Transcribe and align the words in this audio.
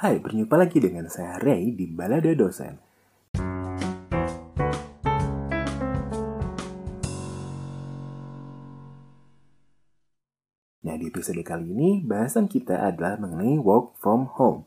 Hai, 0.00 0.16
berjumpa 0.16 0.56
lagi 0.56 0.80
dengan 0.80 1.12
saya 1.12 1.36
Ray 1.36 1.76
di 1.76 1.84
Balada 1.84 2.32
Dosen. 2.32 2.72
Nah, 10.80 10.96
di 10.96 11.04
episode 11.04 11.44
kali 11.44 11.76
ini, 11.76 12.00
bahasan 12.00 12.48
kita 12.48 12.80
adalah 12.80 13.20
mengenai 13.20 13.60
work 13.60 14.00
from 14.00 14.24
home. 14.40 14.64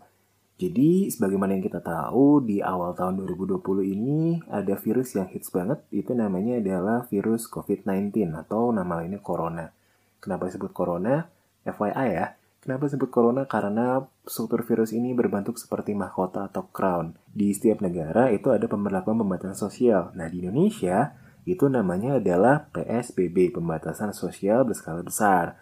Jadi, 0.61 1.09
sebagaimana 1.09 1.57
yang 1.57 1.65
kita 1.65 1.81
tahu, 1.81 2.45
di 2.45 2.61
awal 2.61 2.93
tahun 2.93 3.25
2020 3.25 3.57
ini 3.89 4.38
ada 4.54 4.77
virus 4.77 5.18
yang 5.18 5.25
hits 5.34 5.50
banget, 5.50 5.81
itu 5.89 6.13
namanya 6.13 6.61
adalah 6.61 7.09
virus 7.09 7.50
COVID-19 7.50 8.38
atau 8.38 8.70
nama 8.70 9.02
lainnya 9.02 9.18
Corona. 9.18 9.73
Kenapa 10.21 10.45
disebut 10.45 10.70
Corona? 10.77 11.25
FYI 11.65 12.21
ya, 12.21 12.38
kenapa 12.64 12.88
disebut 12.88 13.11
Corona? 13.11 13.43
Karena 13.43 14.00
struktur 14.23 14.63
virus 14.63 14.95
ini 14.95 15.12
berbentuk 15.12 15.59
seperti 15.59 15.91
mahkota 15.91 16.48
atau 16.48 16.71
crown. 16.71 17.20
Di 17.27 17.52
setiap 17.52 17.84
negara 17.84 18.31
itu 18.31 18.49
ada 18.55 18.63
pemberlakuan 18.72 19.20
pembatasan 19.20 19.59
sosial. 19.59 20.16
Nah, 20.16 20.31
di 20.31 20.39
Indonesia 20.39 21.12
itu 21.44 21.67
namanya 21.67 22.23
adalah 22.23 22.72
PSBB, 22.72 23.52
pembatasan 23.52 24.16
sosial 24.16 24.63
berskala 24.63 25.03
besar 25.03 25.59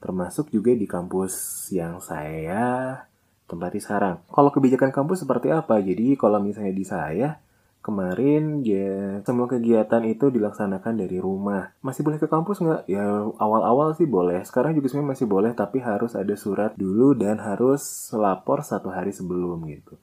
termasuk 0.00 0.48
juga 0.48 0.72
di 0.72 0.88
kampus 0.88 1.68
yang 1.76 2.00
saya 2.00 2.96
tempati 3.44 3.78
sekarang. 3.78 4.24
Kalau 4.32 4.48
kebijakan 4.48 4.90
kampus 4.90 5.28
seperti 5.28 5.52
apa? 5.52 5.76
Jadi 5.78 6.16
kalau 6.16 6.40
misalnya 6.40 6.72
di 6.72 6.86
saya 6.88 7.36
kemarin 7.80 8.60
ya 8.60 9.24
semua 9.24 9.48
kegiatan 9.48 10.04
itu 10.04 10.28
dilaksanakan 10.28 11.00
dari 11.00 11.16
rumah. 11.16 11.72
Masih 11.80 12.04
boleh 12.04 12.20
ke 12.20 12.28
kampus 12.28 12.60
nggak? 12.60 12.82
Ya 12.86 13.24
awal-awal 13.40 13.96
sih 13.96 14.04
boleh. 14.04 14.44
Sekarang 14.44 14.76
juga 14.76 14.92
sebenarnya 14.92 15.12
masih 15.16 15.26
boleh, 15.26 15.52
tapi 15.56 15.80
harus 15.80 16.12
ada 16.12 16.32
surat 16.36 16.76
dulu 16.76 17.16
dan 17.16 17.40
harus 17.40 18.12
lapor 18.12 18.60
satu 18.60 18.92
hari 18.92 19.16
sebelum 19.16 19.64
gitu. 19.68 19.96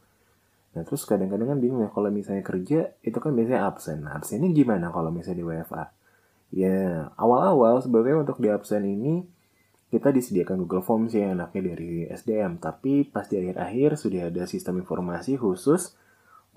Nah 0.74 0.86
terus 0.86 1.06
kadang-kadang 1.06 1.58
kan 1.58 1.60
bingung 1.62 1.82
ya 1.86 1.90
kalau 1.90 2.10
misalnya 2.10 2.46
kerja 2.46 2.94
itu 3.02 3.18
kan 3.18 3.34
biasanya 3.34 3.66
absen. 3.66 4.06
Nah, 4.06 4.14
absennya 4.18 4.50
gimana 4.54 4.94
kalau 4.94 5.10
misalnya 5.10 5.42
di 5.42 5.46
WFA? 5.46 5.86
Ya 6.54 7.10
awal-awal 7.18 7.82
sebenarnya 7.82 8.26
untuk 8.26 8.38
di 8.42 8.50
absen 8.50 8.86
ini 8.86 9.26
kita 9.88 10.12
disediakan 10.12 10.68
Google 10.68 10.84
Forms 10.84 11.16
yang 11.16 11.40
enaknya 11.40 11.74
dari 11.74 12.06
SDM, 12.12 12.60
tapi 12.60 13.08
pas 13.08 13.24
di 13.24 13.40
akhir-akhir 13.40 13.96
sudah 13.96 14.28
ada 14.28 14.44
sistem 14.44 14.84
informasi 14.84 15.40
khusus 15.40 15.96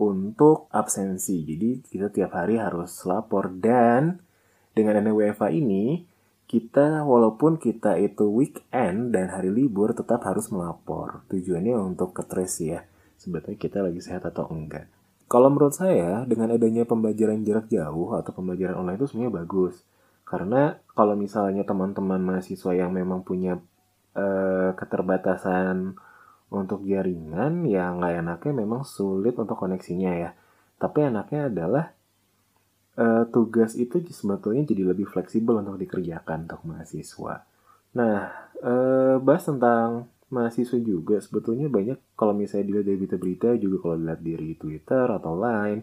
untuk 0.00 0.72
absensi. 0.72 1.44
Jadi 1.44 1.84
kita 1.84 2.08
tiap 2.08 2.32
hari 2.32 2.56
harus 2.56 3.04
lapor 3.04 3.52
dan 3.52 4.24
dengan 4.72 4.96
adanya 4.96 5.12
WFA 5.12 5.52
ini 5.52 6.08
kita 6.48 7.04
walaupun 7.04 7.60
kita 7.60 8.00
itu 8.00 8.26
weekend 8.26 9.12
dan 9.12 9.30
hari 9.30 9.52
libur 9.52 9.92
tetap 9.92 10.24
harus 10.24 10.48
melapor. 10.48 11.22
Tujuannya 11.28 11.76
untuk 11.76 12.16
ke 12.16 12.24
trace 12.24 12.64
ya, 12.64 12.80
sebetulnya 13.20 13.60
kita 13.60 13.84
lagi 13.84 14.00
sehat 14.02 14.26
atau 14.26 14.48
enggak. 14.48 14.90
Kalau 15.30 15.46
menurut 15.46 15.76
saya 15.76 16.26
dengan 16.26 16.50
adanya 16.50 16.82
pembelajaran 16.82 17.46
jarak 17.46 17.70
jauh 17.70 18.18
atau 18.18 18.34
pembelajaran 18.34 18.82
online 18.82 18.98
itu 18.98 19.06
sebenarnya 19.06 19.46
bagus 19.46 19.86
karena 20.30 20.78
kalau 20.94 21.18
misalnya 21.18 21.66
teman-teman 21.66 22.22
mahasiswa 22.22 22.70
yang 22.70 22.94
memang 22.94 23.26
punya 23.26 23.58
uh, 24.14 24.70
keterbatasan 24.78 25.98
untuk 26.50 26.82
jaringan, 26.82 27.62
ya 27.64 27.94
nggak 27.94 28.26
enaknya 28.26 28.52
memang 28.66 28.82
sulit 28.82 29.38
untuk 29.38 29.54
koneksinya 29.54 30.12
ya. 30.18 30.30
Tapi 30.76 31.06
enaknya 31.06 31.46
adalah 31.46 31.94
uh, 32.98 33.24
tugas 33.30 33.78
itu 33.78 34.02
sebetulnya 34.10 34.66
jadi 34.66 34.90
lebih 34.90 35.06
fleksibel 35.06 35.62
untuk 35.62 35.78
dikerjakan 35.78 36.50
untuk 36.50 36.62
mahasiswa. 36.66 37.46
Nah, 37.94 38.16
uh, 38.62 39.16
bahas 39.22 39.46
tentang 39.46 40.10
mahasiswa 40.30 40.78
juga 40.78 41.18
sebetulnya 41.18 41.66
banyak 41.66 41.98
kalau 42.14 42.34
misalnya 42.34 42.70
dilihat 42.70 42.86
dari 42.86 42.98
berita-berita 43.02 43.48
juga 43.58 43.76
kalau 43.82 43.96
dilihat 43.98 44.22
di 44.22 44.54
Twitter 44.54 45.06
atau 45.10 45.34
lain 45.34 45.82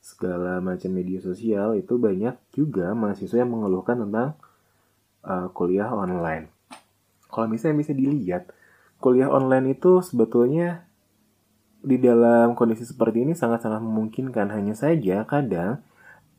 segala 0.00 0.62
macam 0.62 0.90
media 0.94 1.20
sosial 1.20 1.76
itu 1.76 1.98
banyak 2.00 2.32
juga 2.54 2.94
mahasiswa 2.96 3.36
yang 3.42 3.52
mengeluhkan 3.52 4.00
tentang 4.00 4.38
uh, 5.26 5.48
kuliah 5.52 5.92
online. 5.92 6.48
Kalau 7.30 7.46
misalnya 7.46 7.84
bisa 7.84 7.92
dilihat, 7.94 8.50
kuliah 9.00 9.32
online 9.32 9.74
itu 9.74 10.04
sebetulnya 10.04 10.84
di 11.80 11.96
dalam 11.96 12.52
kondisi 12.52 12.84
seperti 12.84 13.24
ini 13.24 13.32
sangat-sangat 13.32 13.80
memungkinkan. 13.80 14.52
Hanya 14.52 14.76
saja 14.76 15.24
kadang 15.24 15.80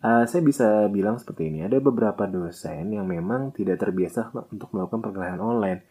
uh, 0.06 0.24
saya 0.30 0.42
bisa 0.46 0.86
bilang 0.94 1.18
seperti 1.18 1.50
ini, 1.50 1.66
ada 1.66 1.82
beberapa 1.82 2.30
dosen 2.30 2.94
yang 2.94 3.10
memang 3.10 3.50
tidak 3.54 3.82
terbiasa 3.82 4.30
untuk 4.54 4.70
melakukan 4.74 5.02
perkuliahan 5.02 5.42
online. 5.42 5.82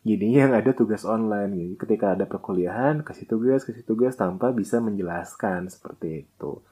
Jadi 0.00 0.32
yang 0.32 0.56
ada 0.56 0.72
tugas 0.72 1.04
online. 1.04 1.52
Jadi 1.52 1.74
ketika 1.76 2.16
ada 2.16 2.24
perkuliahan, 2.24 3.04
kasih 3.04 3.28
tugas, 3.28 3.68
kasih 3.68 3.84
tugas 3.84 4.16
tanpa 4.16 4.48
bisa 4.48 4.80
menjelaskan 4.80 5.68
seperti 5.68 6.24
itu. 6.24 6.64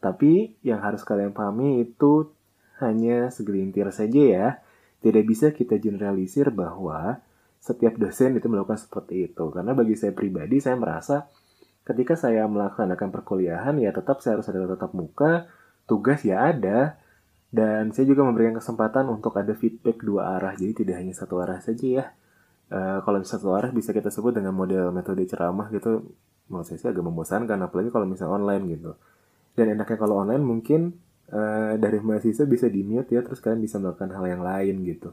Tapi 0.00 0.56
yang 0.64 0.80
harus 0.80 1.04
kalian 1.04 1.36
pahami 1.36 1.84
itu 1.84 2.32
hanya 2.80 3.28
segelintir 3.28 3.84
saja 3.92 4.20
ya. 4.24 4.48
Tidak 5.00 5.24
bisa 5.28 5.52
kita 5.52 5.76
generalisir 5.76 6.48
bahwa 6.52 7.20
setiap 7.60 7.94
dosen 8.00 8.40
itu 8.40 8.48
melakukan 8.48 8.80
seperti 8.80 9.30
itu. 9.30 9.44
Karena 9.52 9.76
bagi 9.76 9.94
saya 9.94 10.16
pribadi, 10.16 10.58
saya 10.58 10.80
merasa 10.80 11.28
ketika 11.84 12.16
saya 12.16 12.48
melaksanakan 12.48 13.08
perkuliahan, 13.12 13.76
ya 13.78 13.92
tetap 13.92 14.24
saya 14.24 14.40
harus 14.40 14.48
ada 14.48 14.64
tetap 14.64 14.96
muka, 14.96 15.46
tugas 15.84 16.24
ya 16.24 16.50
ada, 16.50 16.96
dan 17.52 17.92
saya 17.92 18.08
juga 18.08 18.24
memberikan 18.24 18.56
kesempatan 18.58 19.06
untuk 19.12 19.36
ada 19.36 19.52
feedback 19.52 20.00
dua 20.00 20.40
arah, 20.40 20.56
jadi 20.56 20.72
tidak 20.84 20.96
hanya 21.04 21.14
satu 21.14 21.38
arah 21.42 21.60
saja 21.60 21.86
ya. 21.86 22.04
Uh, 22.70 23.02
kalau 23.02 23.18
satu 23.26 23.50
arah 23.52 23.74
bisa 23.74 23.90
kita 23.90 24.08
sebut 24.14 24.30
dengan 24.30 24.54
model 24.54 24.94
metode 24.94 25.26
ceramah 25.26 25.68
gitu, 25.74 26.14
menurut 26.46 26.66
saya 26.66 26.78
sih 26.78 26.88
agak 26.88 27.02
membosankan, 27.02 27.58
apalagi 27.60 27.90
kalau 27.90 28.06
misalnya 28.06 28.38
online 28.38 28.64
gitu 28.78 28.94
dan 29.54 29.76
enaknya 29.76 29.98
kalau 29.98 30.22
online 30.22 30.42
mungkin 30.42 30.94
uh, 31.32 31.74
dari 31.76 31.98
mahasiswa 31.98 32.46
bisa 32.46 32.70
di 32.70 32.86
mute 32.86 33.10
ya 33.10 33.20
terus 33.20 33.42
kalian 33.42 33.62
bisa 33.62 33.82
melakukan 33.82 34.10
hal 34.14 34.24
yang 34.24 34.42
lain 34.42 34.74
gitu 34.86 35.10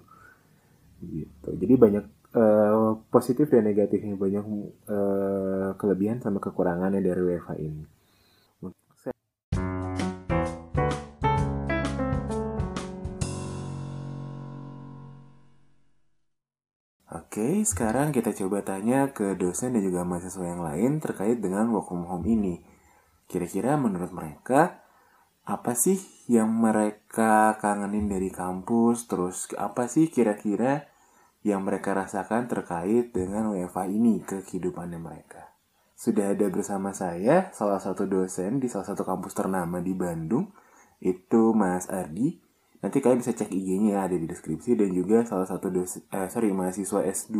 gitu 1.01 1.49
jadi 1.53 1.73
banyak 1.77 2.05
uh, 2.37 3.01
positif 3.09 3.49
dan 3.49 3.65
negatifnya 3.65 4.13
banyak 4.13 4.45
uh, 4.85 5.69
kelebihan 5.81 6.21
sama 6.21 6.37
kekurangannya 6.37 7.01
dari 7.01 7.21
WFH 7.25 7.49
ini 7.57 7.97
Oke, 17.37 17.61
sekarang 17.69 18.09
kita 18.09 18.33
coba 18.33 18.65
tanya 18.65 19.13
ke 19.13 19.37
dosen 19.37 19.77
dan 19.77 19.85
juga 19.85 20.01
mahasiswa 20.01 20.41
yang 20.41 20.57
lain 20.57 20.97
terkait 20.97 21.37
dengan 21.37 21.69
work 21.69 21.85
from 21.85 22.09
home 22.09 22.25
ini. 22.25 22.65
Kira-kira 23.29 23.77
menurut 23.77 24.09
mereka 24.09 24.81
apa 25.45 25.77
sih 25.77 26.01
yang 26.25 26.49
mereka 26.49 27.53
kangenin 27.61 28.09
dari 28.09 28.33
kampus? 28.33 29.05
Terus 29.05 29.53
apa 29.53 29.85
sih 29.85 30.09
kira-kira 30.09 30.89
yang 31.45 31.65
mereka 31.65 31.93
rasakan 31.93 32.49
terkait 32.49 33.13
dengan 33.13 33.53
WFA 33.53 33.89
ini 33.89 34.23
ke 34.23 34.45
kehidupannya 34.45 34.99
mereka? 35.01 35.53
Sudah 35.97 36.33
ada 36.33 36.45
bersama 36.53 36.93
saya 36.93 37.49
salah 37.51 37.81
satu 37.81 38.05
dosen 38.05 38.61
di 38.61 38.69
salah 38.69 38.85
satu 38.85 39.01
kampus 39.01 39.33
ternama 39.33 39.81
di 39.81 39.97
Bandung, 39.97 40.53
itu 41.01 41.53
Mas 41.57 41.89
Ardi. 41.89 42.37
Nanti 42.77 43.01
kalian 43.01 43.25
bisa 43.25 43.33
cek 43.33 43.49
IG-nya 43.49 44.05
ada 44.05 44.13
di 44.13 44.29
deskripsi 44.29 44.77
dan 44.77 44.93
juga 44.93 45.25
salah 45.25 45.49
satu 45.49 45.73
dosen, 45.73 46.05
eh, 46.13 46.29
sorry 46.29 46.53
mahasiswa 46.53 47.01
S2 47.01 47.37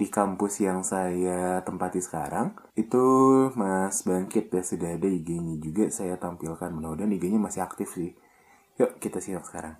di 0.00 0.08
kampus 0.08 0.64
yang 0.64 0.80
saya 0.80 1.60
tempati 1.60 2.00
sekarang 2.00 2.56
itu 2.72 3.04
Mas 3.52 4.06
Bangkit 4.06 4.48
ya 4.48 4.62
sudah 4.64 4.96
ada 4.96 5.04
IG-nya 5.04 5.60
juga 5.60 5.92
saya 5.92 6.16
tampilkan 6.16 6.72
mudah-mudahan 6.72 7.12
IG-nya 7.12 7.36
masih 7.36 7.60
aktif 7.60 7.92
sih 7.92 8.16
yuk 8.80 8.96
kita 8.96 9.20
simak 9.20 9.44
sekarang 9.44 9.76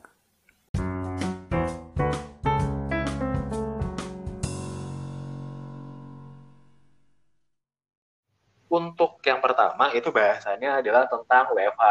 untuk 8.70 9.18
yang 9.26 9.42
pertama 9.42 9.90
itu 9.92 10.08
bahasanya 10.14 10.78
adalah 10.78 11.10
tentang 11.10 11.50
WFH 11.52 11.84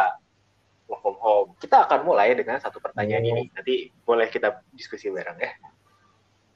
work 0.88 1.02
from 1.04 1.18
home 1.20 1.50
kita 1.60 1.86
akan 1.86 2.08
mulai 2.08 2.34
dengan 2.34 2.58
satu 2.58 2.80
pertanyaan 2.80 3.28
oh. 3.28 3.30
ini 3.36 3.44
nanti 3.52 3.92
boleh 4.08 4.32
kita 4.32 4.64
diskusi 4.74 5.12
bareng 5.12 5.38
ya 5.38 5.52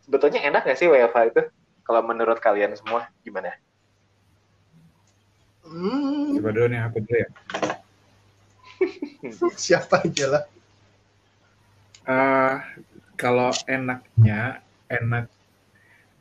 sebetulnya 0.04 0.40
enak 0.44 0.64
gak 0.64 0.80
sih 0.80 0.88
WFH 0.88 1.20
itu 1.36 1.42
kalau 1.84 2.02
menurut 2.04 2.40
kalian 2.40 2.74
semua 2.80 3.12
gimana? 3.22 3.52
Hmm. 5.64 6.36
Coba 6.40 6.50
dulu 6.56 6.68
nih 6.72 6.82
aku 6.84 6.98
dulu 7.04 7.18
ya. 7.20 7.30
Siapa 9.68 10.04
aja 10.04 10.26
lah. 10.28 10.44
Uh, 12.04 12.56
kalau 13.16 13.52
enaknya, 13.68 14.60
enak 14.92 15.32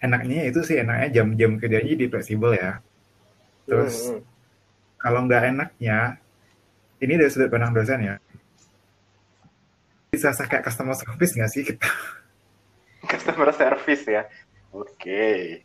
enaknya 0.03 0.51
itu 0.51 0.63
sih 0.63 0.79
enaknya 0.79 1.23
jam-jam 1.23 1.59
kerjanya 1.59 1.95
jadi 1.95 2.07
fleksibel 2.11 2.55
ya. 2.55 2.83
Terus 3.67 4.11
hmm. 4.11 4.23
kalau 4.99 5.27
nggak 5.27 5.43
enaknya, 5.55 6.19
ini 7.03 7.13
dari 7.19 7.31
sudut 7.31 7.51
pandang 7.51 7.75
dosen 7.75 8.01
ya. 8.03 8.17
Bisa 10.13 10.31
kayak 10.35 10.67
customer 10.67 10.95
service 10.95 11.33
nggak 11.35 11.51
sih 11.51 11.63
kita? 11.67 11.89
Customer 13.11 13.51
service 13.51 14.05
ya. 14.07 14.23
Oke. 14.71 15.59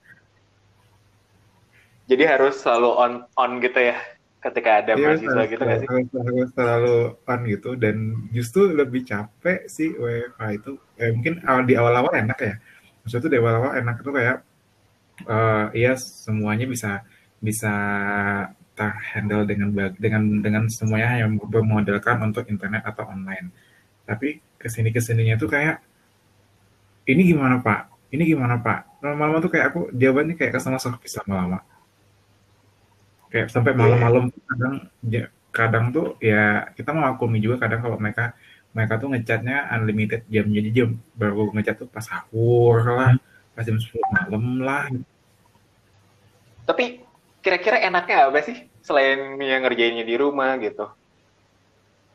Jadi 2.07 2.23
harus 2.23 2.57
selalu 2.63 2.89
on 2.97 3.13
on 3.35 3.51
gitu 3.59 3.77
ya 3.77 4.00
ketika 4.38 4.79
ada 4.79 4.93
iya, 4.95 5.03
mahasiswa 5.11 5.43
gitu 5.51 5.61
nggak 5.61 5.79
sih? 5.83 5.88
Harus, 5.91 6.07
harus 6.15 6.50
selalu 6.55 6.97
on 7.27 7.39
gitu 7.45 7.69
dan 7.75 7.95
justru 8.31 8.71
lebih 8.71 9.03
capek 9.03 9.67
sih 9.67 9.91
WFH 9.93 10.43
itu. 10.55 10.71
Eh, 10.97 11.11
mungkin 11.11 11.43
awal 11.43 11.63
di 11.67 11.75
awal-awal 11.75 12.13
enak 12.15 12.39
ya. 12.39 12.55
Maksudnya 13.03 13.23
tuh 13.27 13.31
di 13.31 13.38
awal-awal 13.38 13.71
enak 13.77 13.95
tuh 14.01 14.13
kayak 14.15 14.38
uh, 15.27 15.65
iya 15.75 15.93
semuanya 16.00 16.65
bisa 16.65 17.03
bisa 17.38 17.74
terhandle 18.78 19.50
dengan 19.50 19.69
dengan 19.98 20.24
dengan 20.42 20.63
semuanya 20.69 21.25
yang 21.25 21.42
bermodelkan 21.42 22.22
untuk 22.22 22.45
internet 22.45 22.86
atau 22.86 23.10
online. 23.10 23.50
Tapi 24.06 24.38
ke 24.62 24.69
sini 24.69 24.94
ke 24.94 25.01
sininya 25.01 25.34
tuh 25.38 25.50
kayak 25.50 25.81
ini 27.10 27.34
gimana 27.34 27.57
pak? 27.63 27.89
Ini 28.13 28.24
gimana 28.24 28.62
pak? 28.62 29.01
Lama-lama 29.01 29.42
tuh 29.42 29.51
kayak 29.51 29.66
aku 29.74 29.81
jawabannya 29.98 30.38
kayak 30.38 30.54
ke 30.54 30.60
sana 30.62 30.78
servis 30.78 31.18
lama-lama. 31.25 31.66
Kayak 33.34 33.50
sampai 33.50 33.74
iya. 33.74 33.80
malam-malam 33.81 34.24
kadang 34.30 34.75
kadang 35.50 35.86
tuh 35.89 36.07
ya 36.22 36.69
kita 36.78 36.94
mengakumi 36.94 37.42
juga 37.42 37.66
kadang 37.66 37.81
kalau 37.81 37.98
mereka 37.98 38.38
mereka 38.78 39.01
tuh 39.01 39.10
ngechatnya 39.10 39.74
unlimited 39.74 40.22
jam 40.30 40.45
jadi 40.54 40.69
jam 40.69 40.89
baru 41.18 41.50
ngechat 41.50 41.81
tuh 41.81 41.89
pas 41.89 42.06
sahur 42.06 42.86
lah, 42.86 43.18
pas 43.57 43.66
jam 43.66 43.74
10 43.74 43.89
malam 44.13 44.44
lah. 44.62 44.86
Tapi 46.68 47.06
kira-kira 47.47 47.79
enaknya 47.79 48.27
apa 48.27 48.44
sih 48.44 48.67
selain 48.83 49.39
yang 49.39 49.63
ngerjainnya 49.63 50.03
di 50.03 50.19
rumah 50.19 50.59
gitu? 50.59 50.91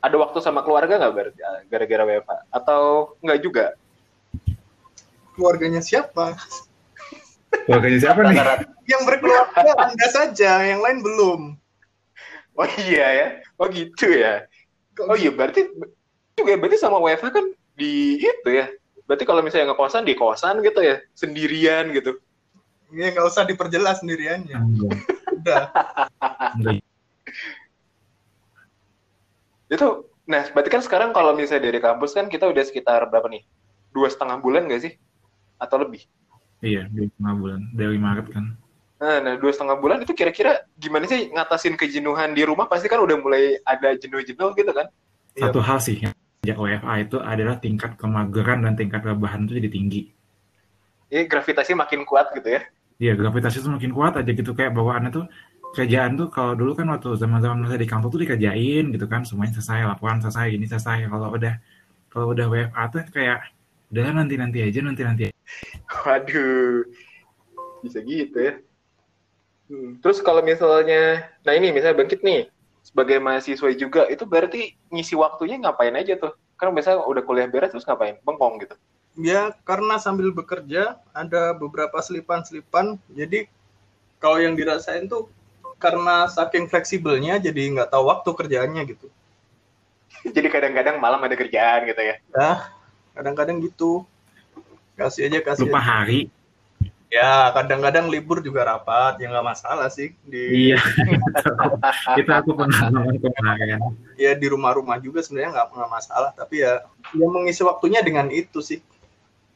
Ada 0.04 0.20
waktu 0.20 0.44
sama 0.44 0.60
keluarga 0.60 1.00
nggak 1.00 1.32
gara-gara 1.72 2.04
WFH? 2.04 2.32
Atau 2.52 3.16
nggak 3.24 3.40
juga? 3.40 3.72
Keluarganya 5.32 5.80
siapa? 5.80 6.36
Keluarganya 7.64 7.98
siapa 8.04 8.20
nih? 8.28 8.36
Yang 8.84 9.02
berkeluarga 9.08 9.72
Anda 9.80 10.06
saja, 10.12 10.68
yang 10.68 10.84
lain 10.84 11.00
belum. 11.00 11.40
Oh 12.52 12.68
iya 12.84 13.06
ya? 13.16 13.26
Oh 13.56 13.72
gitu 13.72 14.12
ya? 14.12 14.44
Oh 15.08 15.16
iya 15.16 15.32
berarti 15.32 15.64
juga 16.36 16.60
berarti 16.60 16.76
sama 16.76 17.00
WFH 17.00 17.32
kan 17.32 17.46
di 17.80 18.20
itu 18.20 18.50
ya? 18.52 18.68
Berarti 19.08 19.24
kalau 19.24 19.40
misalnya 19.40 19.72
ngekosan 19.72 20.04
di 20.04 20.12
kosan 20.12 20.60
gitu 20.60 20.84
ya? 20.84 21.00
Sendirian 21.16 21.88
gitu? 21.96 22.20
Iya 22.92 23.16
nggak 23.16 23.24
usah 23.32 23.48
diperjelas 23.48 24.04
sendiriannya. 24.04 24.58
Udah. 25.42 26.76
itu, 29.72 29.88
nah 30.28 30.42
berarti 30.52 30.70
kan 30.70 30.82
sekarang 30.84 31.10
kalau 31.16 31.32
misalnya 31.32 31.72
dari 31.72 31.80
kampus 31.80 32.12
kan 32.12 32.28
kita 32.28 32.44
udah 32.44 32.60
sekitar 32.60 33.08
berapa 33.08 33.24
nih? 33.32 33.42
Dua 33.92 34.08
setengah 34.08 34.36
bulan 34.40 34.68
nggak 34.68 34.82
sih? 34.84 34.92
Atau 35.56 35.80
lebih? 35.80 36.04
Iya, 36.60 36.86
dua 36.92 37.08
setengah 37.08 37.34
bulan 37.40 37.60
dari 37.72 37.98
Maret 37.98 38.26
kan. 38.30 38.44
Nah, 39.02 39.18
nah 39.18 39.34
dua 39.34 39.50
setengah 39.50 39.76
bulan 39.82 39.98
itu 40.06 40.14
kira-kira 40.14 40.62
gimana 40.78 41.10
sih 41.10 41.32
ngatasin 41.34 41.74
kejenuhan 41.74 42.36
di 42.36 42.46
rumah? 42.46 42.70
Pasti 42.70 42.86
kan 42.86 43.02
udah 43.02 43.16
mulai 43.18 43.58
ada 43.66 43.98
jenuh-jenuh 43.98 44.54
gitu 44.54 44.70
kan? 44.70 44.86
Satu 45.34 45.58
iya. 45.58 45.66
hal 45.66 45.78
sih 45.82 45.96
yang 45.98 46.14
sejak 46.44 46.58
WFA 46.58 46.94
itu 47.02 47.16
adalah 47.18 47.56
tingkat 47.58 47.98
kemageran 47.98 48.62
dan 48.62 48.78
tingkat 48.78 49.02
rebahan 49.02 49.48
itu 49.48 49.58
jadi 49.58 49.70
tinggi. 49.74 50.02
Iya, 51.10 51.26
gravitasi 51.26 51.74
makin 51.74 52.06
kuat 52.06 52.30
gitu 52.36 52.46
ya? 52.46 52.62
Iya, 53.02 53.18
gravitasi 53.18 53.58
itu 53.58 53.66
makin 53.66 53.90
kuat 53.90 54.14
aja 54.14 54.30
gitu 54.30 54.54
kayak 54.54 54.78
bawaannya 54.78 55.10
tuh 55.10 55.26
kerjaan 55.74 56.14
tuh 56.14 56.30
kalau 56.30 56.54
dulu 56.54 56.78
kan 56.78 56.86
waktu 56.94 57.18
zaman-zaman 57.18 57.66
masa 57.66 57.74
di 57.74 57.88
kampus 57.90 58.14
tuh 58.14 58.20
dikerjain 58.22 58.94
gitu 58.94 59.06
kan 59.10 59.26
semuanya 59.26 59.58
selesai 59.58 59.90
laporan 59.90 60.22
selesai 60.22 60.54
ini 60.54 60.70
selesai 60.70 61.10
kalau 61.10 61.34
udah 61.34 61.54
kalau 62.12 62.30
udah 62.30 62.46
WFA 62.46 62.82
tuh 62.92 63.02
kayak 63.10 63.42
udah 63.90 64.02
nanti 64.14 64.34
nanti 64.38 64.58
aja 64.62 64.78
nanti 64.84 65.02
nanti 65.02 65.24
waduh 66.04 66.86
bisa 67.82 67.98
gitu 68.06 68.38
ya. 68.38 68.54
Hmm. 69.66 69.98
terus 69.98 70.22
kalau 70.22 70.44
misalnya 70.44 71.26
nah 71.42 71.52
ini 71.58 71.74
misalnya 71.74 71.98
bangkit 72.04 72.20
nih 72.22 72.52
sebagai 72.86 73.18
mahasiswa 73.18 73.72
juga 73.74 74.06
itu 74.12 74.22
berarti 74.28 74.78
ngisi 74.94 75.18
waktunya 75.18 75.58
ngapain 75.58 75.94
aja 75.98 76.18
tuh? 76.18 76.34
Kan 76.54 76.70
biasanya 76.70 77.02
udah 77.02 77.22
kuliah 77.26 77.50
beres 77.50 77.74
terus 77.74 77.86
ngapain? 77.86 78.18
Bengkong 78.22 78.62
gitu 78.62 78.74
ya 79.18 79.52
karena 79.68 80.00
sambil 80.00 80.32
bekerja 80.32 80.96
ada 81.12 81.52
beberapa 81.52 82.00
selipan-selipan. 82.00 82.96
Jadi 83.12 83.48
kalau 84.22 84.40
yang 84.40 84.56
dirasain 84.56 85.08
tuh 85.10 85.28
karena 85.76 86.30
saking 86.30 86.70
fleksibelnya 86.70 87.42
jadi 87.42 87.74
nggak 87.74 87.90
tahu 87.90 88.06
waktu 88.06 88.30
kerjaannya 88.30 88.82
gitu. 88.86 89.10
Jadi 90.22 90.46
kadang-kadang 90.46 91.02
malam 91.02 91.18
ada 91.18 91.34
kerjaan 91.34 91.82
gitu 91.90 91.98
ya? 91.98 92.16
Ya 92.30 92.50
kadang-kadang 93.12 93.58
gitu. 93.58 94.06
Kasih 94.94 95.26
aja 95.26 95.42
kasih 95.42 95.66
lupa 95.66 95.82
aja. 95.82 95.88
hari. 95.90 96.30
Ya 97.12 97.52
kadang-kadang 97.52 98.08
libur 98.08 98.40
juga 98.40 98.64
rapat 98.64 99.20
ya 99.20 99.28
nggak 99.28 99.44
masalah 99.44 99.90
sih. 99.90 100.14
Di 100.22 100.72
iya. 100.72 100.80
Itu 102.20 102.30
aku 102.30 102.54
pengalaman 102.54 103.18
kemarin. 103.18 103.82
Ya 104.16 104.32
di 104.38 104.46
rumah-rumah 104.48 105.02
juga 105.02 105.20
sebenarnya 105.20 105.60
nggak 105.60 105.66
nggak 105.74 105.92
masalah. 105.92 106.30
Tapi 106.32 106.62
ya 106.62 106.86
yang 107.18 107.34
mengisi 107.34 107.66
waktunya 107.66 108.00
dengan 108.00 108.30
itu 108.30 108.62
sih 108.62 108.80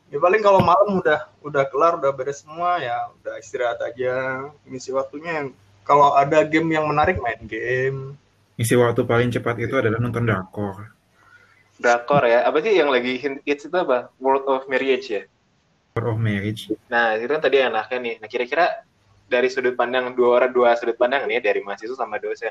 ya 0.07 0.19
paling 0.23 0.43
kalau 0.43 0.63
malam 0.63 1.03
udah 1.03 1.27
udah 1.43 1.67
kelar 1.67 1.99
udah 1.99 2.13
beres 2.15 2.47
semua 2.47 2.79
ya 2.79 3.11
udah 3.21 3.35
istirahat 3.43 3.83
aja 3.83 4.47
ngisi 4.71 4.95
waktunya 4.95 5.43
yang 5.43 5.49
kalau 5.87 6.19
ada 6.19 6.43
game 6.43 6.75
yang 6.75 6.91
menarik 6.91 7.23
main 7.23 7.39
game. 7.47 8.19
Ngisi 8.59 8.75
waktu 8.75 9.07
paling 9.07 9.31
cepat 9.31 9.55
itu 9.63 9.75
adalah 9.79 10.03
nonton 10.03 10.27
drakor. 10.27 10.91
Drakor 11.79 12.27
ya 12.27 12.43
apa 12.43 12.59
sih 12.59 12.75
yang 12.75 12.91
lagi 12.91 13.23
hits 13.47 13.71
itu 13.71 13.77
apa? 13.79 14.11
World 14.19 14.51
of 14.51 14.67
Marriage 14.67 15.07
ya? 15.07 15.23
World 15.95 16.19
of 16.19 16.19
Marriage. 16.19 16.75
Nah 16.91 17.15
itu 17.15 17.31
kan 17.31 17.39
tadi 17.39 17.63
enaknya 17.63 17.99
nih. 18.03 18.15
Nah 18.19 18.29
kira-kira 18.29 18.83
dari 19.31 19.47
sudut 19.47 19.79
pandang 19.79 20.11
dua 20.19 20.43
orang 20.43 20.51
dua 20.51 20.75
sudut 20.75 20.99
pandang 20.99 21.31
nih 21.31 21.39
dari 21.39 21.63
mahasiswa 21.63 21.95
sama 21.95 22.19
dosen. 22.19 22.51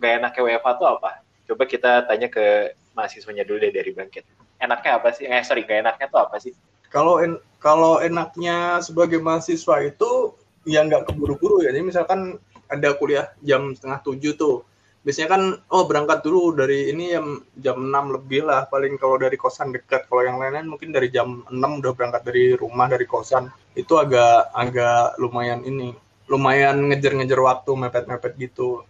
Gak 0.00 0.24
enaknya 0.24 0.40
WFH 0.40 0.68
tuh 0.80 0.88
apa? 0.88 1.10
Coba 1.44 1.62
kita 1.68 2.08
tanya 2.08 2.32
ke 2.32 2.72
mahasiswanya 2.96 3.44
dulu 3.44 3.60
deh 3.60 3.72
dari 3.74 3.92
Bangkit. 3.92 4.24
Enaknya 4.56 4.96
apa 4.96 5.12
sih? 5.12 5.28
Eh 5.28 5.44
sorry 5.44 5.68
gak 5.68 5.84
enaknya 5.84 6.08
tuh 6.08 6.24
apa 6.24 6.40
sih 6.40 6.56
kalau 6.92 7.24
en 7.24 7.40
kalau 7.56 8.02
enaknya 8.04 8.82
sebagai 8.84 9.22
mahasiswa 9.22 9.80
itu 9.86 10.36
ya 10.68 10.84
nggak 10.84 11.08
keburu-buru 11.08 11.64
ya. 11.64 11.72
Jadi 11.72 11.82
misalkan 11.82 12.36
ada 12.68 12.88
kuliah 12.98 13.32
jam 13.40 13.72
setengah 13.72 14.02
tujuh 14.04 14.34
tuh. 14.36 14.66
Biasanya 15.02 15.28
kan 15.34 15.42
oh 15.74 15.82
berangkat 15.88 16.22
dulu 16.22 16.54
dari 16.54 16.94
ini 16.94 17.10
jam 17.10 17.42
jam 17.58 17.76
6 17.82 18.14
lebih 18.18 18.46
lah 18.46 18.70
paling 18.70 18.94
kalau 19.00 19.18
dari 19.18 19.34
kosan 19.34 19.74
dekat. 19.74 20.06
Kalau 20.06 20.22
yang 20.22 20.38
lain-lain 20.38 20.68
mungkin 20.70 20.94
dari 20.94 21.10
jam 21.10 21.42
6 21.48 21.54
udah 21.54 21.92
berangkat 21.94 22.22
dari 22.22 22.54
rumah 22.54 22.86
dari 22.86 23.06
kosan. 23.06 23.50
Itu 23.74 23.98
agak 23.98 24.54
agak 24.54 25.18
lumayan 25.18 25.66
ini 25.66 25.94
lumayan 26.30 26.86
ngejar-ngejar 26.90 27.40
waktu 27.42 27.70
mepet-mepet 27.74 28.32
gitu. 28.38 28.86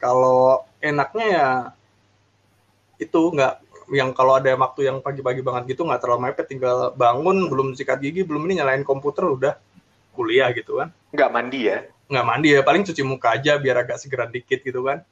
Kalau 0.00 0.64
enaknya 0.80 1.26
ya 1.28 1.48
itu 3.00 3.20
nggak 3.32 3.69
yang 3.90 4.14
kalau 4.14 4.38
ada 4.38 4.54
waktu 4.54 4.86
yang 4.86 5.02
pagi-pagi 5.02 5.42
banget 5.42 5.74
gitu 5.74 5.82
nggak 5.82 6.00
terlalu 6.00 6.30
mepet 6.30 6.46
tinggal 6.46 6.94
bangun 6.94 7.50
belum 7.50 7.74
sikat 7.74 7.98
gigi 7.98 8.22
belum 8.22 8.46
ini 8.46 8.62
nyalain 8.62 8.86
komputer 8.86 9.26
udah 9.26 9.54
kuliah 10.14 10.50
gitu 10.54 10.78
kan. 10.78 10.94
Nggak 11.10 11.30
mandi 11.30 11.60
ya? 11.66 11.78
Nggak 12.10 12.26
mandi 12.26 12.48
ya 12.54 12.60
paling 12.62 12.82
cuci 12.86 13.02
muka 13.02 13.38
aja 13.38 13.58
biar 13.58 13.82
agak 13.82 13.98
segera 14.02 14.26
dikit 14.26 14.62
gitu 14.62 14.86
kan. 14.86 15.02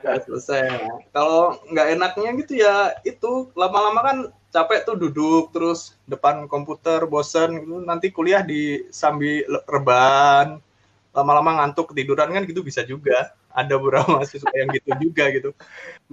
Gak 0.00 0.24
selesai. 0.24 0.88
Kalau 1.12 1.60
nggak 1.68 1.86
enaknya 1.98 2.30
gitu 2.40 2.52
ya 2.56 2.96
itu. 3.04 3.52
Lama-lama 3.52 4.00
kan 4.00 4.16
capek 4.48 4.88
tuh 4.88 4.96
duduk 4.96 5.52
terus 5.52 5.92
depan 6.08 6.48
komputer 6.48 7.04
bosen 7.04 7.60
gitu. 7.60 7.84
Nanti 7.84 8.08
kuliah 8.08 8.40
di 8.40 8.88
sambil 8.88 9.44
reban 9.68 10.62
lama-lama 11.16 11.64
ngantuk 11.64 11.96
ketiduran 11.96 12.28
kan 12.28 12.44
gitu 12.44 12.60
bisa 12.60 12.84
juga 12.84 13.32
ada 13.56 13.74
beberapa 13.80 14.04
mahasiswa 14.20 14.52
yang 14.52 14.68
gitu 14.76 14.90
juga 15.00 15.24
gitu. 15.32 15.50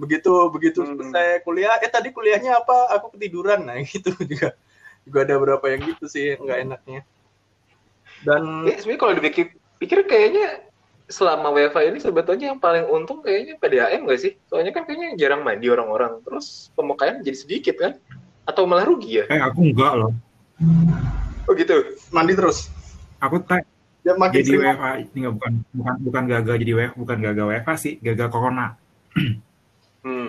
Begitu 0.00 0.32
begitu 0.48 0.80
hmm. 0.80 1.12
selesai 1.12 1.44
kuliah 1.44 1.76
eh 1.84 1.92
tadi 1.92 2.08
kuliahnya 2.10 2.64
apa? 2.64 2.96
Aku 2.96 3.12
ketiduran. 3.12 3.68
Nah 3.68 3.76
gitu 3.92 4.16
juga. 4.24 4.56
Juga 5.04 5.18
ada 5.28 5.36
beberapa 5.36 5.68
yang 5.68 5.84
gitu 5.84 6.08
sih 6.08 6.40
nggak 6.40 6.58
enaknya. 6.64 7.00
Dan 8.24 8.64
ya, 8.64 8.80
sebenarnya 8.80 9.00
kalau 9.04 9.14
dipikir 9.20 9.46
pikir 9.76 9.98
kayaknya 10.08 10.64
selama 11.12 11.52
WiFi 11.52 11.92
ini 11.92 12.00
sebetulnya 12.00 12.56
yang 12.56 12.60
paling 12.64 12.88
untung 12.88 13.20
kayaknya 13.20 13.60
PDAM 13.60 14.08
nggak 14.08 14.20
sih? 14.24 14.32
Soalnya 14.48 14.72
kan 14.72 14.88
kayaknya 14.88 15.20
jarang 15.20 15.44
mandi 15.44 15.68
orang-orang. 15.68 16.24
Terus 16.24 16.72
pemakaian 16.72 17.20
jadi 17.20 17.36
sedikit 17.36 17.76
kan? 17.76 18.00
Atau 18.48 18.64
malah 18.64 18.88
rugi 18.88 19.20
ya? 19.20 19.24
Eh 19.28 19.40
aku 19.44 19.68
enggak 19.68 19.92
loh. 20.00 20.12
Oh 21.44 21.52
gitu? 21.52 22.00
Mandi 22.08 22.32
terus? 22.32 22.72
Aku 23.20 23.44
tak 23.44 23.68
ya, 24.04 24.12
makin 24.14 24.36
jadi 24.40 24.50
sering... 24.52 24.62
WFA 24.76 24.90
ini 25.00 25.18
nggak 25.24 25.34
bukan 25.34 25.52
bukan 25.72 25.94
bukan 26.04 26.22
gagal 26.28 26.54
jadi 26.60 26.72
WFA 26.76 26.96
bukan 27.00 27.18
gagal 27.18 27.44
WFA 27.50 27.74
sih 27.80 27.92
gagal 27.98 28.28
corona 28.28 28.66
hmm. 30.04 30.28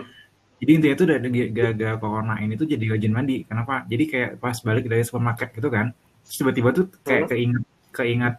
jadi 0.63 0.71
intinya 0.71 0.95
itu 0.95 1.05
dari 1.05 1.29
gagal 1.51 1.95
corona 1.99 2.35
ini 2.39 2.53
tuh 2.55 2.67
jadi 2.67 2.85
rajin 2.95 3.13
mandi 3.13 3.43
kenapa 3.43 3.83
jadi 3.85 4.03
kayak 4.07 4.31
pas 4.39 4.57
balik 4.63 4.87
dari 4.87 5.03
supermarket 5.03 5.51
gitu 5.53 5.69
kan 5.69 5.91
tiba-tiba 6.25 6.69
tuh 6.73 6.85
kayak 7.03 7.27
hmm. 7.27 7.31
keinget 7.31 7.63
keinget 7.93 8.35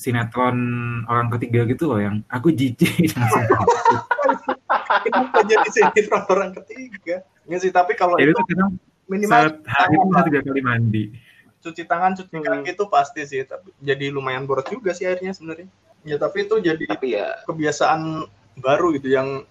sinetron 0.00 0.56
orang 1.04 1.28
ketiga 1.36 1.68
gitu 1.68 1.84
loh 1.90 2.00
yang 2.00 2.24
aku 2.30 2.54
jijik 2.54 3.12
Kenapa 4.90 5.46
jadi 5.46 5.68
sinetron 5.70 6.24
orang 6.30 6.50
ketiga? 6.62 7.22
Nggak 7.46 7.60
sih, 7.62 7.70
tapi 7.70 7.92
kalau 7.94 8.18
itu, 8.18 8.30
itu 8.32 8.64
minimal 9.10 9.58
hari 9.66 9.94
itu 9.98 10.18
tiga 10.30 10.40
kali 10.46 10.62
mandi 10.62 11.04
cuci 11.64 11.82
tangan 11.90 12.12
cuci 12.18 12.36
hmm. 12.36 12.44
kaki 12.46 12.68
itu 12.76 12.84
pasti 12.94 13.20
sih 13.30 13.40
tapi 13.50 13.68
jadi 13.88 14.04
lumayan 14.16 14.44
boros 14.48 14.66
juga 14.74 14.90
sih 14.96 15.04
airnya 15.08 15.32
sebenarnya 15.36 15.68
Ya 16.00 16.16
tapi 16.16 16.48
itu 16.48 16.56
jadi 16.64 16.84
Tapi 16.88 17.06
ya, 17.16 17.44
kebiasaan 17.44 18.24
baru 18.56 18.86
gitu 18.96 19.08
yang 19.16 19.44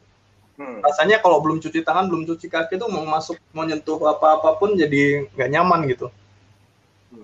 hmm, 0.58 0.78
rasanya 0.86 1.18
kalau 1.24 1.38
belum 1.44 1.58
cuci 1.63 1.80
tangan, 1.88 2.06
belum 2.10 2.24
cuci 2.30 2.48
kaki 2.54 2.74
tuh 2.82 2.89
mau 2.94 3.06
masuk, 3.06 3.38
mau 3.56 3.66
nyentuh 3.68 3.98
apa-apa 4.13 4.50
pun 4.60 4.70
jadi 4.78 5.30
nggak 5.36 5.50
nyaman 5.54 5.82
gitu. 5.92 6.08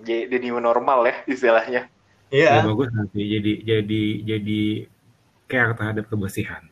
jadi 0.07 0.35
new 0.43 0.57
normal 0.67 0.99
ya 1.09 1.15
istilahnya. 1.33 1.81
Ya, 2.45 2.49
Iya, 2.49 2.61
bagus 2.65 2.89
nanti 2.97 3.19
jadi 3.33 3.51
jadi 3.69 4.01
jadi 4.29 4.59
care 5.49 5.73
terhadap 5.77 6.05
kebersihan. 6.11 6.63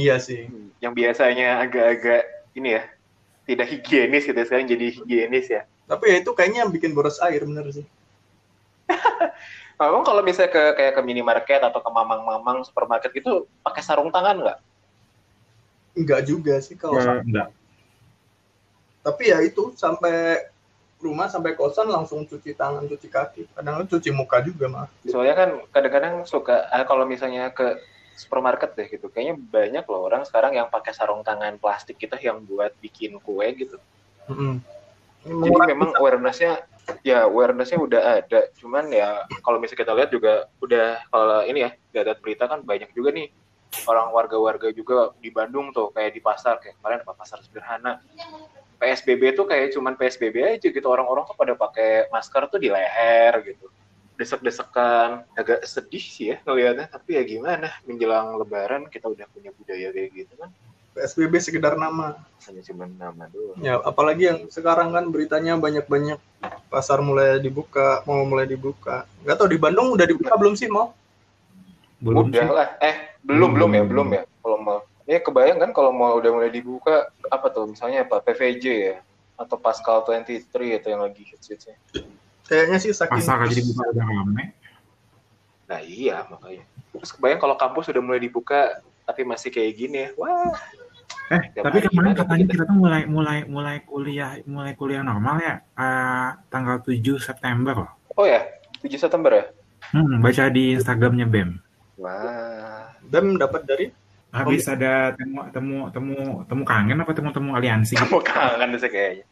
iya 0.00 0.14
sih. 0.26 0.40
Hmm, 0.46 0.68
Yang 0.82 0.92
biasanya 1.00 1.44
agak-agak 1.64 2.20
ini 2.58 2.68
ya, 2.76 2.82
tidak 3.50 3.66
higienis 3.66 4.22
gitu 4.30 4.38
sekarang 4.46 4.70
jadi 4.70 4.86
higienis 4.94 5.46
ya. 5.50 5.62
Tapi 5.90 6.06
ya 6.06 6.16
itu 6.22 6.30
kayaknya 6.30 6.62
yang 6.62 6.70
bikin 6.70 6.94
boros 6.94 7.18
air 7.18 7.42
bener 7.42 7.66
sih. 7.74 7.82
Memang 9.80 10.06
kalau 10.06 10.22
misalnya 10.22 10.52
ke 10.54 10.62
kayak 10.78 10.92
ke 10.94 11.02
minimarket 11.02 11.58
atau 11.58 11.82
ke 11.82 11.90
mamang-mamang 11.90 12.62
supermarket 12.62 13.10
gitu 13.10 13.50
pakai 13.66 13.82
sarung 13.82 14.14
tangan 14.14 14.38
nggak? 14.38 14.58
Enggak 15.98 16.20
juga 16.22 16.54
sih 16.62 16.78
kalau 16.78 16.94
Eh, 16.94 17.26
enggak. 17.26 17.50
tapi 19.00 19.32
ya 19.32 19.40
itu 19.40 19.72
sampai 19.74 20.44
rumah 21.00 21.24
sampai 21.32 21.56
kosan 21.56 21.88
langsung 21.88 22.28
cuci 22.28 22.52
tangan 22.52 22.84
cuci 22.84 23.08
kaki 23.08 23.48
kadang 23.56 23.88
cuci 23.88 24.12
muka 24.12 24.44
juga 24.44 24.68
mah 24.68 24.86
Soalnya 25.08 25.32
kan 25.32 25.50
kadang-kadang 25.72 26.14
suka 26.28 26.68
ah, 26.68 26.84
kalau 26.84 27.08
misalnya 27.08 27.48
ke 27.48 27.80
supermarket 28.20 28.76
deh 28.76 28.84
gitu, 28.92 29.08
kayaknya 29.08 29.40
banyak 29.40 29.84
loh 29.88 30.04
orang 30.04 30.28
sekarang 30.28 30.52
yang 30.52 30.68
pakai 30.68 30.92
sarung 30.92 31.24
tangan 31.24 31.56
plastik 31.56 31.96
gitu 31.96 32.12
yang 32.20 32.44
buat 32.44 32.76
bikin 32.84 33.16
kue 33.24 33.48
gitu. 33.56 33.80
Mm-mm. 34.28 34.60
Jadi 35.24 35.56
memang 35.72 35.96
awareness-nya 35.96 36.64
ya 37.00 37.24
awareness-nya 37.24 37.80
udah 37.80 38.02
ada, 38.20 38.52
cuman 38.60 38.88
ya 38.92 39.24
kalau 39.40 39.56
misalnya 39.56 39.80
kita 39.84 39.92
lihat 39.96 40.10
juga 40.12 40.32
udah 40.60 41.00
kalau 41.08 41.44
ini 41.48 41.64
ya 41.64 41.70
lihat 42.04 42.20
berita 42.20 42.44
kan 42.44 42.60
banyak 42.60 42.92
juga 42.92 43.16
nih. 43.16 43.32
Orang 43.86 44.10
warga-warga 44.10 44.74
juga 44.74 45.14
di 45.22 45.30
Bandung 45.30 45.70
tuh 45.70 45.94
kayak 45.94 46.18
di 46.18 46.18
pasar 46.18 46.58
kayak 46.58 46.82
kemarin 46.82 47.06
apa 47.06 47.14
pasar 47.14 47.38
sederhana. 47.38 48.02
PSBB 48.82 49.38
tuh 49.38 49.46
kayak 49.46 49.70
cuman 49.70 49.94
PSBB 49.94 50.58
aja 50.58 50.66
gitu. 50.66 50.88
Orang-orang 50.90 51.22
tuh 51.22 51.38
pada 51.38 51.54
pakai 51.54 52.10
masker 52.10 52.50
tuh 52.50 52.58
di 52.58 52.66
leher 52.66 53.38
gitu 53.46 53.70
desek-desekan. 54.20 55.24
Agak 55.32 55.64
sedih 55.64 55.98
sih 55.98 56.26
ya 56.30 56.36
ngelihatnya 56.44 56.86
tapi 56.86 57.16
ya 57.16 57.24
gimana? 57.24 57.72
Menjelang 57.82 58.36
lebaran 58.36 58.86
kita 58.86 59.08
udah 59.08 59.24
punya 59.28 59.50
budaya 59.50 59.88
kayak 59.90 60.10
gitu 60.14 60.34
kan. 60.36 60.52
PSBB 60.90 61.38
sekedar 61.38 61.74
nama. 61.74 62.18
Hanya 62.44 62.60
cuma 62.66 62.84
nama 62.84 63.24
doang. 63.30 63.56
Ya 63.58 63.80
apalagi 63.80 64.28
yang 64.28 64.38
sekarang 64.46 64.92
kan 64.92 65.08
beritanya 65.08 65.56
banyak-banyak. 65.56 66.20
Pasar 66.68 67.00
mulai 67.00 67.38
dibuka 67.38 68.04
mau 68.04 68.20
mulai 68.22 68.44
dibuka. 68.44 69.08
Nggak 69.24 69.36
tahu 69.36 69.48
di 69.48 69.58
Bandung 69.58 69.90
udah 69.90 70.04
dibuka 70.04 70.36
belum 70.36 70.54
sih 70.54 70.68
mau 70.68 70.92
Belum 72.00 72.28
udah 72.28 72.44
sih. 72.44 72.52
lah. 72.52 72.68
Eh 72.78 72.96
belum 73.20 73.52
belum 73.52 73.70
Belum. 73.70 73.76
ya 73.76 73.82
belum 73.84 74.08
ya 74.10 74.22
kalau 74.40 74.58
mau 74.58 74.78
ya 75.04 75.18
kebayang 75.18 75.58
kan 75.58 75.70
kalau 75.74 75.90
mau 75.90 76.16
udah 76.16 76.30
mulai 76.30 76.50
dibuka 76.50 77.08
apa 77.28 77.46
tuh? 77.48 77.68
Misalnya 77.68 78.04
apa? 78.04 78.20
PVJ 78.20 78.64
ya? 78.66 78.96
Atau 79.40 79.56
Pascal 79.56 80.04
23 80.04 80.36
itu 80.76 80.86
yang 80.86 81.00
lagi 81.00 81.22
hits 81.24 81.48
hitsnya 81.48 81.76
kayaknya 82.50 82.78
sih 82.82 82.90
saking 82.90 83.22
Pasar 83.22 83.46
aja 83.46 83.54
dibuka 83.54 83.86
udah 83.94 84.04
rame. 84.10 84.44
nah 85.70 85.78
iya 85.86 86.26
makanya. 86.26 86.66
Terus 86.90 87.14
kebayang 87.14 87.38
kalau 87.38 87.54
kampus 87.54 87.86
udah 87.94 88.02
mulai 88.02 88.18
dibuka 88.18 88.82
tapi 89.06 89.22
masih 89.22 89.54
kayak 89.54 89.72
gini 89.78 89.98
ya. 90.04 90.10
Wah. 90.18 90.58
Eh, 91.30 91.42
tapi 91.54 91.86
kemarin 91.86 92.10
katanya 92.18 92.42
kita? 92.42 92.52
kita 92.58 92.62
tuh 92.66 92.74
mulai 92.74 93.06
mulai 93.06 93.46
mulai 93.46 93.76
kuliah 93.86 94.42
mulai 94.50 94.74
kuliah 94.74 95.06
normal 95.06 95.38
ya 95.38 95.62
eh, 95.62 96.28
tanggal 96.50 96.82
7 96.82 96.98
September 97.22 97.86
loh. 97.86 97.90
oh 98.18 98.26
ya 98.26 98.42
7 98.82 98.90
September 98.98 99.30
ya? 99.30 99.44
Hmm, 99.94 100.18
baca 100.18 100.50
di 100.50 100.74
Instagramnya 100.74 101.30
BEM. 101.30 101.54
wah. 102.02 102.90
BEM 103.06 103.38
dapat 103.38 103.62
dari? 103.62 103.86
Habis 104.34 104.66
ada 104.66 105.14
temu 105.14 105.46
temu 105.54 105.78
temu 105.94 106.18
temu 106.46 106.62
kangen 106.66 106.98
apa 106.98 107.14
temu 107.14 107.30
temu 107.30 107.50
aliansi? 107.54 107.94
Kamu 107.94 108.18
kangen 108.26 108.74
sih 108.78 108.90
kayaknya. 108.90 109.26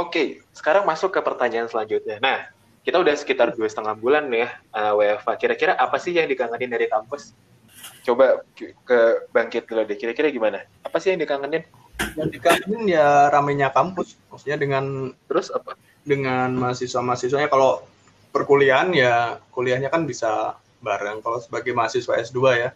Oke 0.00 0.40
sekarang 0.56 0.88
masuk 0.88 1.12
ke 1.12 1.20
pertanyaan 1.20 1.68
selanjutnya. 1.68 2.24
Nah 2.24 2.48
kita 2.84 3.00
udah 3.00 3.14
sekitar 3.16 3.56
dua 3.56 3.66
setengah 3.66 3.96
bulan 3.96 4.28
nih 4.28 4.44
ya 4.44 4.48
eh, 4.76 4.92
WFA 4.92 5.32
kira-kira 5.40 5.72
apa 5.74 5.96
sih 5.96 6.12
yang 6.12 6.28
dikangenin 6.28 6.68
dari 6.68 6.86
kampus? 6.86 7.32
Coba 8.04 8.44
ke 8.52 8.76
ke 8.84 8.98
bangkit 9.32 9.64
dulu 9.64 9.88
deh. 9.88 9.96
Kira-kira 9.96 10.28
gimana? 10.28 10.68
Apa 10.84 11.00
sih 11.00 11.16
yang 11.16 11.20
dikangenin? 11.24 11.64
Yang 12.14 12.28
dikangenin 12.36 12.84
ya 12.92 13.32
ramenya 13.32 13.72
kampus. 13.72 14.20
Maksudnya 14.28 14.60
dengan 14.60 15.16
terus 15.26 15.48
apa? 15.48 15.74
dengan 16.04 16.52
mahasiswa-mahasiswanya. 16.60 17.48
Kalau 17.48 17.80
perkuliahan 18.28 18.92
ya 18.92 19.40
kuliahnya 19.48 19.88
kan 19.88 20.04
bisa 20.04 20.60
bareng. 20.84 21.24
Kalau 21.24 21.40
sebagai 21.40 21.72
mahasiswa 21.72 22.20
S2 22.20 22.38
ya 22.60 22.70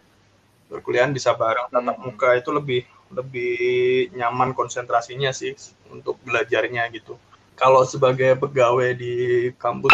perkuliahan 0.65 1.13
bisa 1.13 1.37
bareng 1.37 1.69
tatap 1.69 1.93
Hmm. 1.93 2.09
muka. 2.09 2.33
Itu 2.33 2.49
lebih 2.49 2.81
lebih 3.13 4.09
nyaman 4.17 4.57
konsentrasinya 4.57 5.29
sih 5.29 5.53
untuk 5.93 6.17
belajarnya 6.25 6.89
gitu 6.93 7.17
kalau 7.59 7.83
sebagai 7.83 8.39
pegawai 8.39 8.95
di 8.95 9.13
kampus 9.59 9.91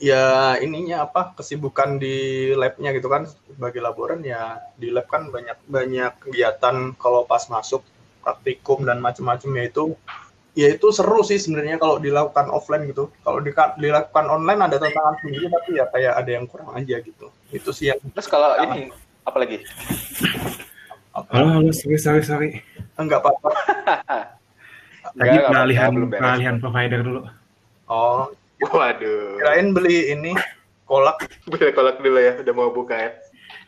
ya 0.00 0.56
ininya 0.58 1.06
apa 1.06 1.36
kesibukan 1.36 2.00
di 2.00 2.50
labnya 2.56 2.96
gitu 2.96 3.12
kan. 3.12 3.28
Sebagai 3.28 3.84
laboran 3.84 4.24
ya 4.24 4.58
di 4.80 4.88
lab 4.88 5.06
kan 5.12 5.28
banyak 5.28 5.60
banyak 5.68 6.12
kegiatan. 6.24 6.96
Kalau 6.96 7.28
pas 7.28 7.44
masuk 7.52 7.84
praktikum 8.24 8.88
dan 8.88 8.98
macam-macamnya 9.04 9.68
itu 9.68 9.92
ya 10.52 10.68
itu 10.68 10.88
seru 10.92 11.20
sih 11.24 11.36
sebenarnya 11.36 11.76
kalau 11.76 12.00
dilakukan 12.00 12.48
offline 12.48 12.88
gitu. 12.88 13.12
Kalau 13.20 13.44
di, 13.44 13.52
dilakukan 13.52 14.26
online 14.26 14.60
ada 14.64 14.80
tantangan 14.80 15.20
sendiri 15.20 15.46
tapi 15.52 15.70
ya 15.76 15.84
kayak 15.92 16.12
ada 16.16 16.30
yang 16.32 16.48
kurang 16.48 16.72
aja 16.72 16.96
gitu. 17.04 17.28
Itu 17.52 17.70
sih 17.76 17.92
yang 17.92 18.00
terus 18.16 18.26
kalau 18.26 18.56
ini 18.72 18.88
apa 19.28 19.36
lagi? 19.36 19.60
Apa? 21.12 21.28
Halo, 21.28 21.60
halo, 21.60 21.70
sorry, 21.76 22.00
sorry, 22.00 22.24
sorry. 22.24 22.50
enggak 22.96 23.24
apa-apa 23.24 23.50
Tadi 25.12 25.20
Enggak, 25.22 25.32
enggak 25.34 25.50
peralihan 25.50 25.90
beres. 25.92 26.18
peralihan 26.18 26.54
provider 26.58 27.00
dulu. 27.00 27.20
oh 27.86 28.24
waduh 28.64 29.36
kirain 29.36 29.68
beli 29.70 29.98
ini 30.10 30.32
kolak 30.84 31.18
boleh 31.50 31.70
kolak 31.70 31.96
dulu 31.98 32.16
ya 32.16 32.32
udah 32.36 32.54
mau 32.54 32.70
buka 32.70 32.96
ya 32.96 33.10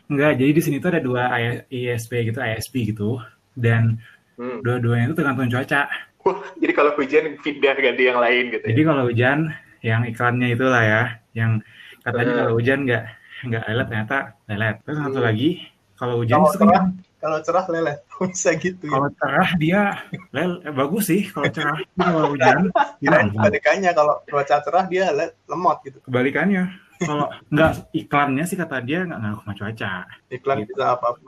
Enggak, 0.05 0.37
jadi 0.37 0.51
di 0.51 0.61
sini 0.61 0.77
tuh 0.77 0.89
ada 0.89 1.01
dua 1.01 1.33
I- 1.33 1.65
ISP 1.67 2.21
gitu, 2.23 2.37
ISP 2.37 2.93
gitu. 2.93 3.17
Dan 3.51 3.97
hmm. 4.35 4.61
dua-duanya 4.61 5.09
itu 5.09 5.15
tergantung 5.15 5.49
cuaca. 5.49 5.89
wah 6.19 6.45
jadi 6.55 6.73
kalau 6.73 6.93
hujan 6.93 7.37
pindah 7.39 7.73
ganti 7.73 8.03
yang 8.03 8.17
lain 8.17 8.49
gitu 8.49 8.65
Jadi 8.65 8.81
ya 8.81 8.85
kalau 8.85 9.03
hujan, 9.03 9.39
yang 9.81 10.01
iklannya 10.03 10.47
itulah 10.51 10.81
ya, 10.81 11.01
yang 11.33 11.57
katanya 12.01 12.31
Eh. 12.31 12.37
kalau 12.39 12.53
hujan 12.53 12.79
nggak 12.83 13.03
nggak 13.45 13.63
lelet 13.65 13.87
ternyata 13.87 14.17
lelet. 14.45 14.75
Terus 14.81 14.97
satu 14.99 15.17
Hmm. 15.17 15.25
lagi, 15.25 15.49
kalau 15.95 16.15
hujan 16.19 16.37
Kalau 16.37 16.49
itu 16.51 16.57
kan 16.61 16.83
kalau 17.25 17.37
cerah 17.41 17.65
leleh 17.65 17.97
bisa 18.29 18.53
gitu 18.53 18.85
ya 18.85 18.93
kalau 18.93 19.09
cerah 19.17 19.49
dia 19.57 19.81
lel 20.29 20.61
eh, 20.61 20.69
bagus 20.69 21.09
sih 21.09 21.25
kalau 21.33 21.49
cerah. 21.49 21.79
Kalau 21.97 22.29
hujan 22.37 22.69
kirain 23.01 23.33
kebalikannya 23.33 23.91
kalau 23.97 24.21
cuaca 24.29 24.55
cerah 24.61 24.85
dia 24.85 25.09
le- 25.09 25.33
lemot 25.49 25.81
gitu 25.81 25.97
kebalikannya. 26.05 26.69
Kalau 26.95 27.27
nggak 27.51 27.71
iklannya 27.91 28.45
sih 28.47 28.55
kata 28.55 28.79
dia 28.79 29.03
nggak 29.03 29.19
ngaruh 29.19 29.41
sama 29.43 29.53
cuaca. 29.57 29.91
iklan 30.31 30.57
Gitu. 30.63 30.69
bisa 30.71 30.83
apa 30.95 31.07
pun 31.17 31.27